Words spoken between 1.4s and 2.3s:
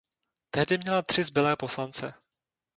poslance.